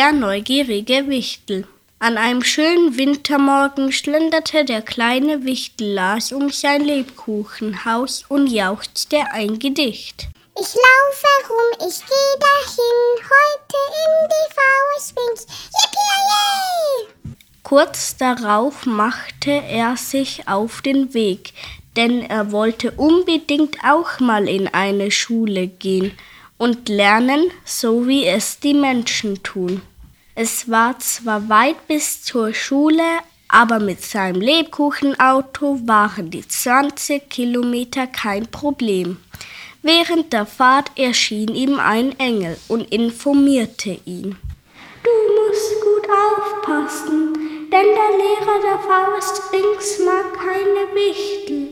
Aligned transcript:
Der 0.00 0.12
neugierige 0.12 1.08
Wichtel. 1.08 1.66
An 1.98 2.16
einem 2.16 2.42
schönen 2.42 2.96
Wintermorgen 2.96 3.92
schlenderte 3.92 4.64
der 4.64 4.80
kleine 4.80 5.44
Wichtel 5.44 5.92
Lars 5.92 6.32
um 6.32 6.48
sein 6.48 6.82
Lebkuchenhaus 6.82 8.24
und 8.26 8.46
jauchzte 8.46 9.18
ein 9.30 9.58
Gedicht. 9.58 10.28
Ich 10.58 10.74
laufe 10.74 11.50
rum, 11.50 11.86
ich 11.86 11.98
geh 11.98 12.38
dahin, 12.40 12.98
heute 13.28 13.78
in 14.00 14.28
die 14.30 14.48
Faust 14.54 15.14
Yippie! 15.82 17.44
Kurz 17.62 18.16
darauf 18.16 18.86
machte 18.86 19.50
er 19.50 19.98
sich 19.98 20.48
auf 20.48 20.80
den 20.80 21.12
Weg, 21.12 21.52
denn 21.96 22.22
er 22.22 22.52
wollte 22.52 22.92
unbedingt 22.92 23.76
auch 23.84 24.18
mal 24.18 24.48
in 24.48 24.66
eine 24.66 25.10
Schule 25.10 25.66
gehen 25.66 26.16
und 26.56 26.88
lernen, 26.88 27.50
so 27.66 28.08
wie 28.08 28.24
es 28.24 28.60
die 28.60 28.72
Menschen 28.72 29.42
tun. 29.42 29.82
Es 30.42 30.70
war 30.70 30.98
zwar 31.00 31.50
weit 31.50 31.86
bis 31.86 32.22
zur 32.22 32.54
Schule, 32.54 33.04
aber 33.48 33.78
mit 33.78 34.02
seinem 34.02 34.40
Lebkuchenauto 34.40 35.86
waren 35.86 36.30
die 36.30 36.48
20 36.48 37.28
Kilometer 37.28 38.06
kein 38.06 38.46
Problem. 38.46 39.18
Während 39.82 40.32
der 40.32 40.46
Fahrt 40.46 40.92
erschien 40.98 41.54
ihm 41.54 41.78
ein 41.78 42.18
Engel 42.18 42.56
und 42.68 42.90
informierte 42.90 44.00
ihn. 44.06 44.38
Du 45.04 45.10
musst 45.36 45.74
gut 45.82 46.08
aufpassen, 46.08 47.34
denn 47.70 47.88
der 47.98 48.16
Lehrer 48.16 48.60
der 48.62 48.78
Faust 48.78 49.42
links 49.52 49.98
mag 50.06 50.32
keine 50.38 50.88
Wichtel. 50.94 51.68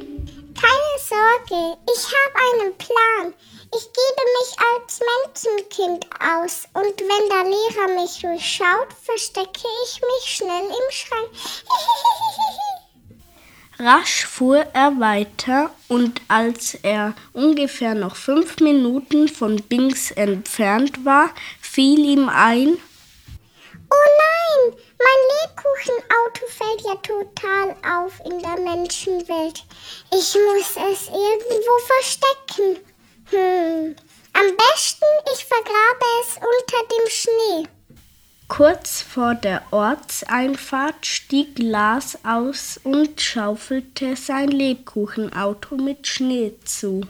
Keine 0.52 0.98
Sorge, 1.08 1.78
ich 1.86 2.04
habe 2.04 2.36
einen 2.52 2.76
Plan. 2.76 3.32
Ich 3.74 3.84
gebe 3.84 4.22
mich 4.38 4.56
als 4.74 5.00
Menschenkind 5.00 6.06
aus 6.20 6.64
und 6.72 7.00
wenn 7.00 7.28
der 7.28 7.44
Lehrer 7.44 8.00
mich 8.00 8.20
durchschaut, 8.20 8.92
verstecke 9.02 9.68
ich 9.84 10.00
mich 10.00 10.36
schnell 10.36 10.64
im 10.64 10.90
Schrank. 10.90 11.28
Rasch 13.78 14.26
fuhr 14.26 14.66
er 14.72 14.98
weiter 14.98 15.70
und 15.88 16.20
als 16.26 16.74
er 16.82 17.14
ungefähr 17.32 17.94
noch 17.94 18.16
fünf 18.16 18.58
Minuten 18.58 19.28
von 19.28 19.62
Bings 19.62 20.10
entfernt 20.10 21.04
war, 21.04 21.30
fiel 21.60 22.04
ihm 22.04 22.28
ein, 22.28 22.78
Oh 23.90 24.08
nein, 24.18 24.76
mein 24.98 25.20
Lebkuchenauto 25.40 26.46
fällt 26.48 26.82
ja 26.82 26.94
total 26.96 27.76
auf 27.96 28.20
in 28.24 28.38
der 28.40 28.58
Menschenwelt. 28.58 29.64
Ich 30.12 30.34
muss 30.34 30.76
es 30.76 31.06
irgendwo 31.06 31.78
verstecken. 31.86 32.84
Hm, 33.30 33.94
am 34.32 34.56
besten 34.56 35.06
ich 35.34 35.44
vergrabe 35.44 36.06
es 36.22 36.36
unter 36.36 36.96
dem 36.96 37.10
Schnee. 37.10 37.68
Kurz 38.48 39.02
vor 39.02 39.34
der 39.34 39.62
Ortseinfahrt 39.70 41.04
stieg 41.04 41.58
Lars 41.58 42.18
aus 42.24 42.80
und 42.82 43.20
schaufelte 43.20 44.16
sein 44.16 44.48
Lebkuchenauto 44.48 45.76
mit 45.76 46.06
Schnee 46.06 46.54
zu. 46.64 47.02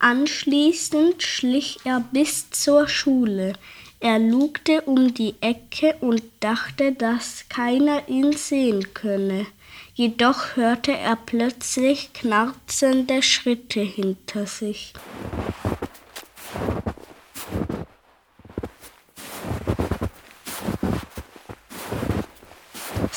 Anschließend 0.00 1.22
schlich 1.22 1.78
er 1.84 2.00
bis 2.00 2.50
zur 2.50 2.88
Schule. 2.88 3.52
Er 4.00 4.18
lugte 4.18 4.82
um 4.82 5.14
die 5.14 5.36
Ecke 5.40 5.94
und 6.00 6.24
dachte, 6.40 6.90
dass 6.90 7.44
keiner 7.48 8.08
ihn 8.08 8.32
sehen 8.32 8.92
könne. 8.94 9.46
Jedoch 9.94 10.56
hörte 10.56 10.90
er 10.90 11.14
plötzlich 11.14 12.12
knarzende 12.12 13.22
Schritte 13.22 13.80
hinter 13.80 14.46
sich. 14.46 14.92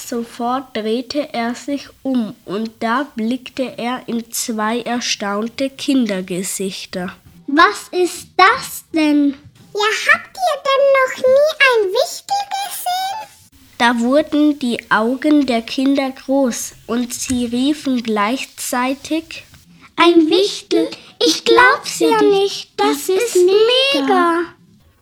Sofort 0.07 0.75
drehte 0.75 1.33
er 1.33 1.55
sich 1.55 1.88
um 2.03 2.35
und 2.45 2.69
da 2.79 3.07
blickte 3.16 3.73
er 3.77 4.03
in 4.07 4.31
zwei 4.31 4.81
erstaunte 4.81 5.69
Kindergesichter. 5.69 7.16
Was 7.47 7.88
ist 7.91 8.27
das 8.38 8.83
denn? 8.93 9.35
Ja, 9.73 10.13
habt 10.13 10.38
ihr 10.38 10.57
denn 10.67 10.85
noch 10.99 11.17
nie 11.17 11.53
ein 11.66 11.91
Wichtel 11.91 12.41
gesehen? 12.67 13.35
Da 13.77 13.99
wurden 13.99 14.59
die 14.59 14.79
Augen 14.89 15.45
der 15.45 15.61
Kinder 15.61 16.11
groß 16.11 16.73
und 16.87 17.13
sie 17.13 17.45
riefen 17.45 18.03
gleichzeitig 18.03 19.43
Ein 19.97 20.29
Wichtel? 20.29 20.89
Ich 21.19 21.43
glaub's 21.45 21.99
ja 21.99 22.22
nicht. 22.22 22.69
Das, 22.77 23.09
ist 23.09 23.35
mega. 23.35 24.43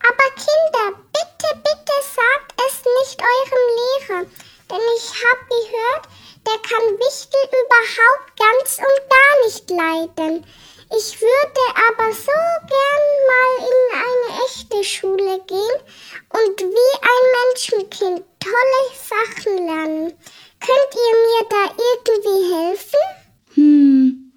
Aber 0.00 0.28
Kinder, 0.34 0.98
bitte, 1.12 1.60
bitte 1.62 1.96
sagt 2.16 2.54
es 2.66 2.74
nicht 2.98 3.20
eurem 3.20 3.64
Lehrer, 3.78 4.26
denn 4.70 4.84
ich 4.96 5.08
hab 5.24 5.48
gehört, 5.48 6.08
der 6.46 6.58
kann 6.68 6.98
Wichtel 6.98 7.40
überhaupt 7.62 8.28
ganz 8.36 8.78
und 8.78 9.00
gar 9.08 9.48
leiden. 9.70 10.44
Ich 10.96 11.20
würde 11.20 11.62
aber 11.88 12.12
so 12.12 12.30
gern 12.68 13.06
mal 13.30 13.68
in 13.68 13.80
eine 13.98 14.44
echte 14.46 14.84
Schule 14.84 15.40
gehen 15.46 15.78
und 16.30 16.60
wie 16.60 16.94
ein 17.00 17.24
Menschenkind 17.38 18.24
tolle 18.38 18.82
Sachen 18.94 19.66
lernen. 19.66 20.12
Könnt 20.60 20.94
ihr 20.94 21.14
mir 21.24 21.48
da 21.50 21.74
irgendwie 21.76 22.54
helfen? 22.54 23.00
Hm, 23.54 24.32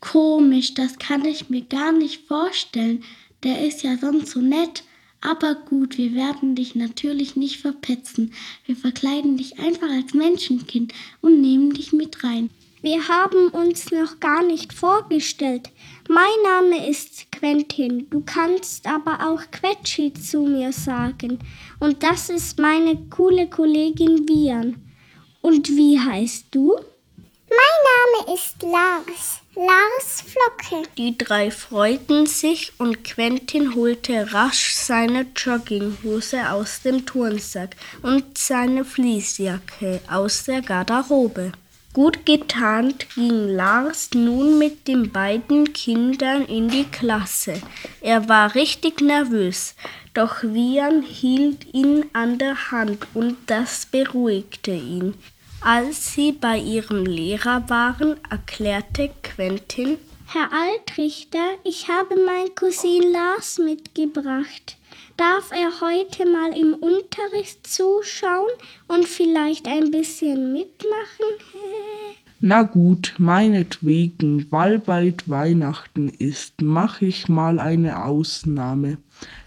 komisch, 0.00 0.74
das 0.74 0.98
kann 0.98 1.24
ich 1.24 1.48
mir 1.48 1.62
gar 1.62 1.92
nicht 1.92 2.26
vorstellen. 2.26 3.04
Der 3.44 3.64
ist 3.64 3.82
ja 3.82 3.96
sonst 3.98 4.32
so 4.32 4.40
nett. 4.40 4.82
Aber 5.20 5.54
gut, 5.54 5.98
wir 5.98 6.14
werden 6.14 6.54
dich 6.54 6.74
natürlich 6.74 7.34
nicht 7.34 7.60
verpetzen. 7.60 8.34
Wir 8.66 8.76
verkleiden 8.76 9.36
dich 9.36 9.58
einfach 9.58 9.90
als 9.90 10.14
Menschenkind 10.14 10.92
und 11.20 11.40
nehmen 11.40 11.72
dich 11.72 11.92
mit 11.92 12.22
rein. 12.22 12.50
Wir 12.80 13.08
haben 13.08 13.48
uns 13.48 13.90
noch 13.90 14.20
gar 14.20 14.42
nicht 14.44 14.72
vorgestellt. 14.72 15.70
Mein 16.08 16.24
Name 16.44 16.88
ist 16.88 17.32
Quentin. 17.32 18.08
Du 18.08 18.22
kannst 18.24 18.86
aber 18.86 19.28
auch 19.28 19.42
Quetschi 19.50 20.12
zu 20.12 20.42
mir 20.42 20.72
sagen. 20.72 21.40
Und 21.80 22.04
das 22.04 22.30
ist 22.30 22.58
meine 22.58 22.96
coole 23.10 23.48
Kollegin 23.48 24.28
Vian. 24.28 24.76
Und 25.40 25.68
wie 25.68 25.98
heißt 25.98 26.46
du? 26.52 26.76
Mein 27.48 28.26
Name 28.26 28.34
ist 28.34 28.62
Lars. 28.62 29.40
Lars 29.56 30.22
Flocke. 30.22 30.88
Die 30.96 31.18
drei 31.18 31.50
freuten 31.50 32.26
sich 32.26 32.72
und 32.78 33.02
Quentin 33.02 33.74
holte 33.74 34.32
rasch 34.32 34.74
seine 34.74 35.26
Jogginghose 35.34 36.48
aus 36.50 36.82
dem 36.82 37.04
Turnsack 37.06 37.74
und 38.02 38.38
seine 38.38 38.84
Fließjacke 38.84 40.00
aus 40.08 40.44
der 40.44 40.62
Garderobe. 40.62 41.52
Gut 41.94 42.26
getarnt 42.26 43.06
ging 43.14 43.48
Lars 43.48 44.10
nun 44.14 44.58
mit 44.58 44.86
den 44.86 45.10
beiden 45.10 45.72
Kindern 45.72 46.44
in 46.44 46.68
die 46.68 46.84
Klasse. 46.84 47.60
Er 48.00 48.28
war 48.28 48.54
richtig 48.54 49.00
nervös, 49.00 49.74
doch 50.14 50.42
Vian 50.42 51.02
hielt 51.02 51.74
ihn 51.74 52.04
an 52.12 52.38
der 52.38 52.70
Hand 52.70 53.06
und 53.14 53.36
das 53.46 53.86
beruhigte 53.86 54.72
ihn. 54.72 55.14
Als 55.60 56.12
sie 56.12 56.32
bei 56.32 56.58
ihrem 56.58 57.04
Lehrer 57.04 57.68
waren, 57.68 58.16
erklärte 58.30 59.10
Quentin, 59.22 59.98
Herr 60.30 60.50
Altrichter, 60.52 61.56
ich 61.64 61.88
habe 61.88 62.14
meinen 62.16 62.54
Cousin 62.54 63.12
Lars 63.12 63.58
mitgebracht. 63.58 64.76
Darf 65.18 65.50
er 65.50 65.80
heute 65.80 66.30
mal 66.30 66.56
im 66.56 66.74
Unterricht 66.74 67.66
zuschauen 67.66 68.52
und 68.86 69.04
vielleicht 69.04 69.66
ein 69.66 69.90
bisschen 69.90 70.52
mitmachen? 70.52 71.26
Na 72.38 72.62
gut, 72.62 73.16
meinetwegen, 73.18 74.46
weil 74.52 74.78
bald 74.78 75.28
Weihnachten 75.28 76.08
ist, 76.08 76.62
mache 76.62 77.06
ich 77.06 77.28
mal 77.28 77.58
eine 77.58 78.04
Ausnahme. 78.04 78.98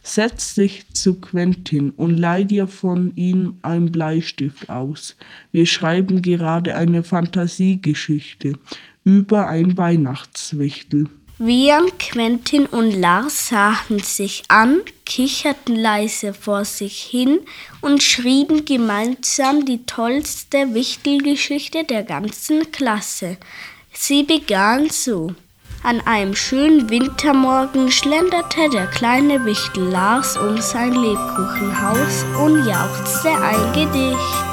Setz 0.04 0.56
dich 0.56 0.92
zu 0.94 1.22
Quentin 1.22 1.92
und 1.92 2.18
leih 2.18 2.44
dir 2.44 2.68
von 2.68 3.16
ihm 3.16 3.56
ein 3.62 3.94
Bleistift 3.94 4.70
aus. 4.70 5.16
Wir 5.54 5.68
schreiben 5.68 6.22
gerade 6.22 6.76
eine 6.76 7.02
Fantasiegeschichte 7.04 8.56
über 9.06 9.48
ein 9.48 9.78
Weihnachtswichtel. 9.78 11.08
Vian, 11.44 11.90
Quentin 11.98 12.68
und 12.68 12.92
Lars 12.92 13.48
sahen 13.48 13.98
sich 13.98 14.44
an, 14.48 14.82
kicherten 15.08 15.76
leise 15.76 16.36
vor 16.36 16.66
sich 16.66 17.02
hin 17.02 17.40
und 17.82 18.04
schrieben 18.04 18.64
gemeinsam 18.64 19.66
die 19.66 19.84
tollste 19.88 20.76
Wichtelgeschichte 20.76 21.84
der 21.84 22.04
ganzen 22.04 22.72
Klasse. 22.72 23.38
Sie 23.92 24.22
begann 24.22 24.92
so. 24.92 25.34
An 25.82 26.02
einem 26.02 26.36
schönen 26.36 26.92
Wintermorgen 26.92 27.90
schlenderte 27.90 28.70
der 28.72 28.86
kleine 28.86 29.44
Wichtel 29.44 29.86
Lars 29.86 30.38
um 30.38 30.62
sein 30.62 30.94
Lebkuchenhaus 30.94 32.24
und 32.40 32.68
jauchzte 32.68 33.30
ein 33.32 33.74
Gedicht. 33.74 34.51